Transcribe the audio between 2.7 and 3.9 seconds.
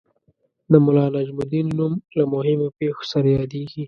پېښو سره یادیږي.